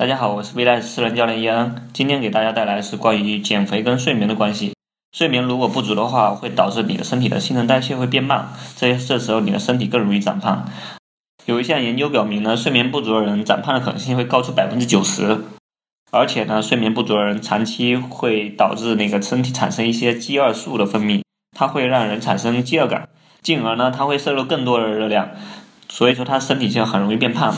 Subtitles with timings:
[0.00, 4.72] 大家好，我是 VLS 私人教练叶恩，今天给大家带来是关于减肥跟睡眠的关系。
[5.12, 10.66] 睡眠如果不足的话，会导致你的身体的新陈代谢会变慢，这这时候你的身体更容易长胖。
[11.44, 15.44] 有一项研究表明呢，睡眠不足的人长胖的可能性会高出百分之九十，
[16.10, 21.20] 而且呢，睡眠不足的人长期会导致那个身体产生一些饥饿素的分泌，
[21.54, 23.10] 它会让人产生饥饿感，
[23.42, 25.28] 进而呢，它会摄入更多的热量，
[25.90, 27.54] 所以说他身体就很容易变胖。